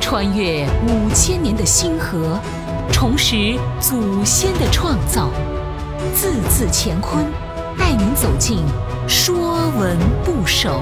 [0.00, 2.38] 穿越五千年的星河，
[2.92, 5.30] 重拾祖先的创造，
[6.14, 7.24] 字字乾坤，
[7.78, 8.58] 带您走进
[9.08, 10.80] 《说文不首》。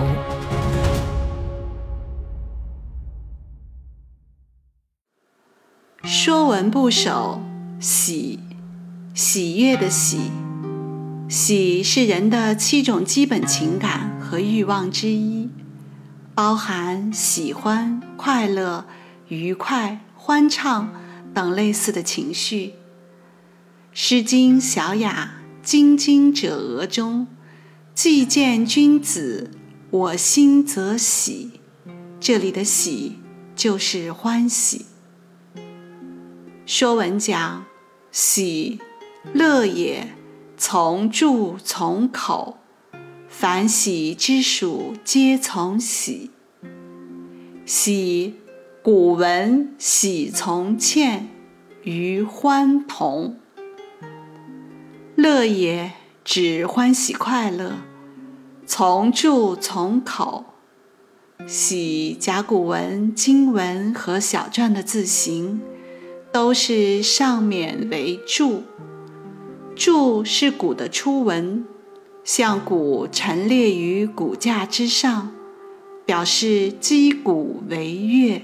[6.09, 7.41] 《说文不首》
[7.83, 8.41] 喜，
[9.15, 10.31] 喜悦的喜。
[11.29, 15.49] 喜是人的七种基本情感和欲望之一，
[16.35, 18.87] 包含喜欢、快乐、
[19.29, 20.93] 愉快、欢畅
[21.35, 22.69] 等类似的情绪。
[23.93, 25.35] 《诗经·小雅·
[25.65, 27.27] 津津者鹅》中
[27.95, 29.51] “既见君子，
[29.91, 31.61] 我心则喜”，
[32.19, 33.19] 这里的喜
[33.55, 34.87] 就是欢喜。
[36.65, 37.65] 《说文》讲
[38.11, 38.81] 喜，
[39.35, 40.15] 乐也。
[40.65, 42.59] 从注从口，
[43.43, 46.31] 凡喜之属，皆从喜。
[47.67, 48.37] 喜，
[48.83, 51.29] 古文喜从倩，
[51.83, 53.37] 与欢同。
[55.17, 55.91] 乐也，
[56.23, 57.79] 指欢喜快乐。
[58.65, 60.45] 从注从口，
[61.45, 65.61] 喜甲骨文、金文和小篆的字形，
[66.31, 68.63] 都是上面为注。
[69.75, 71.67] 注是古的初文，
[72.25, 75.33] 像骨陈列于骨架之上，
[76.07, 78.43] 表示击鼓为乐。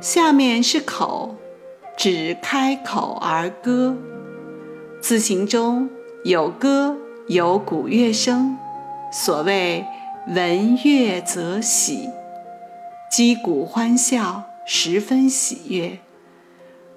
[0.00, 1.36] 下面是口，
[1.96, 3.96] 指开口而歌。
[5.00, 5.88] 字形中
[6.24, 6.96] 有歌，
[7.28, 8.56] 有鼓乐声，
[9.12, 9.84] 所谓
[10.26, 12.08] 闻乐则喜，
[13.08, 16.00] 击鼓欢笑，十分喜悦。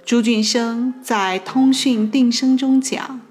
[0.04, 3.22] 朱俊生在《通讯定声》中讲：“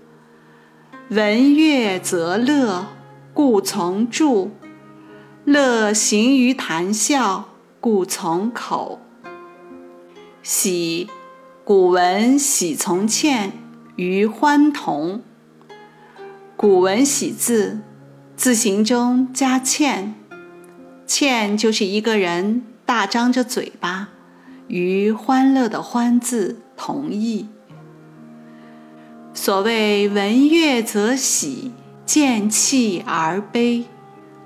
[1.11, 2.85] 闻乐则乐，
[3.33, 4.51] 故从注；
[5.45, 9.01] 乐行于谈笑，故从口。”
[10.43, 11.09] 喜，
[11.63, 13.53] 古文喜从倩，
[13.95, 15.23] 与欢同。
[16.57, 17.79] 古文喜字，
[18.35, 20.17] 字形中加倩，
[21.07, 24.09] 倩就是一个人大张着嘴巴，
[24.67, 26.63] 与欢乐的欢字。
[26.77, 27.49] 同意。
[29.37, 31.71] 所谓闻乐则喜，
[32.07, 33.85] 见气而悲。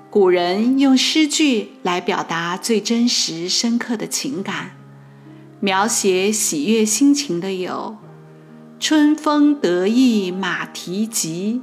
[0.09, 4.71] 古人用诗句来表达最真实、深刻的情感，
[5.61, 7.95] 描写喜悦心情的有
[8.81, 11.61] ：“春风得意马蹄疾，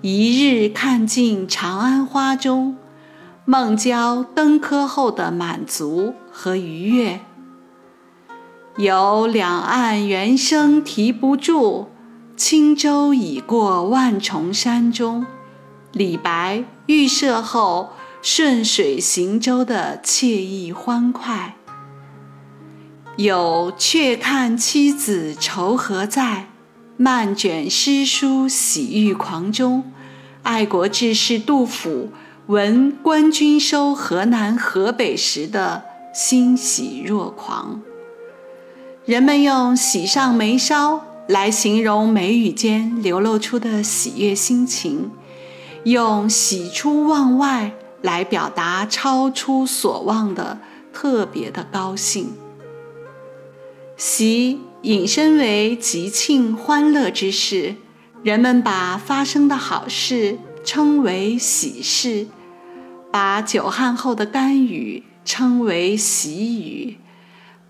[0.00, 2.78] 一日看尽长安花”中
[3.44, 7.20] 孟郊登科后的满足和愉悦。
[8.78, 11.88] 有两岸猿声啼不住，
[12.44, 15.24] 轻舟已过万重山中，
[15.92, 21.54] 李白预设后顺水行舟的惬意欢快。
[23.16, 26.48] 有却看妻子愁何在，
[26.96, 29.92] 漫卷诗书喜欲狂中，
[30.42, 32.10] 爱国志士杜甫
[32.48, 37.80] 闻官军收河南河北时的欣喜若狂。
[39.04, 45.10] 人们用“喜上眉梢”来形容眉宇间流露出的喜悦心情，
[45.84, 47.72] 用“喜出望外”
[48.02, 50.60] 来表达超出所望的
[50.92, 52.34] 特别的高兴。
[53.96, 57.76] 喜引申为吉庆欢乐之事，
[58.22, 62.26] 人们把发生的好事称为喜事，
[63.10, 66.98] 把久旱后的甘雨称为喜雨。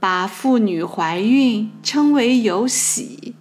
[0.00, 3.36] 把妇女怀孕称为有喜，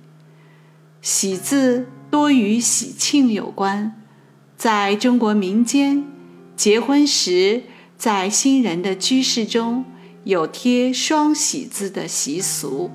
[1.02, 4.00] 喜字多与喜庆有关。
[4.56, 6.06] 在中国民间，
[6.56, 7.64] 结婚时
[7.98, 9.84] 在新人的居室中
[10.24, 12.92] 有贴双喜字的习俗。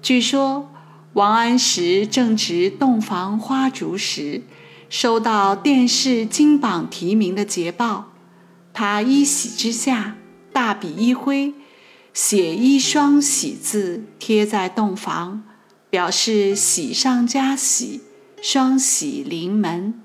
[0.00, 0.70] 据说
[1.14, 4.42] 王安石正值洞房花烛时，
[4.88, 8.12] 收到殿试金榜题名的捷报，
[8.72, 10.16] 他一喜之下，
[10.52, 11.52] 大笔一挥。
[12.12, 15.44] 写一双喜字贴在洞房，
[15.90, 18.00] 表示喜上加喜，
[18.40, 20.00] 双喜临门。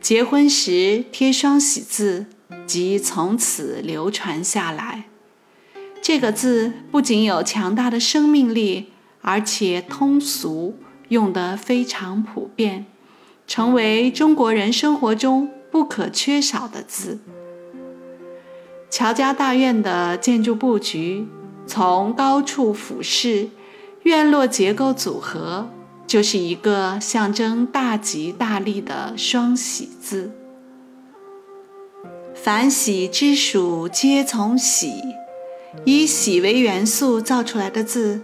[0.00, 2.26] 结婚时贴双喜字，
[2.66, 5.04] 即从此流传下来。
[6.02, 8.88] 这个字不仅有强大的生命力，
[9.20, 10.76] 而且通俗，
[11.10, 12.86] 用得非常普遍，
[13.46, 17.20] 成为中国人生活中不可缺少的字。
[18.90, 21.28] 乔家大院的建筑布局，
[21.66, 23.50] 从高处俯视，
[24.02, 25.68] 院落结构组合，
[26.06, 30.32] 就是一个象征大吉大利的双喜字。
[32.34, 34.92] 凡喜之属，皆从喜。
[35.84, 38.22] 以喜为元素造出来的字，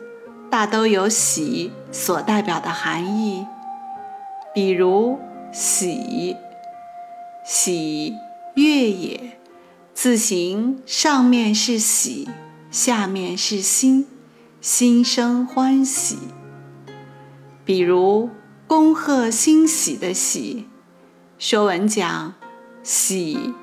[0.50, 3.46] 大都有喜所代表的含义。
[4.54, 5.18] 比如
[5.52, 6.34] “喜”，
[7.46, 8.14] 喜
[8.54, 9.38] 悦也。
[9.94, 12.28] 字形上面是喜，
[12.70, 14.06] 下面是心，
[14.66, 16.18] 心生欢喜。
[17.64, 18.30] 比如
[18.66, 20.64] “恭贺新喜”的喜，
[21.38, 22.34] 《说文》讲
[22.82, 23.54] “喜”。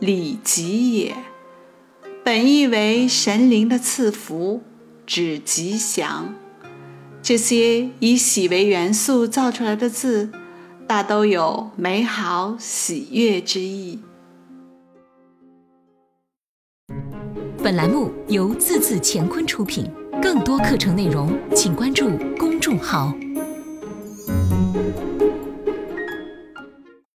[0.00, 1.14] 礼吉也，
[2.24, 4.62] 本意为神灵的赐福，
[5.06, 6.34] 指吉祥。
[7.22, 10.32] 这些以喜为元素造出来的字，
[10.88, 14.00] 大都有美好喜悦之意。
[17.62, 19.88] 本栏目由字字乾坤出品，
[20.20, 23.14] 更多课程内容请关注公众号。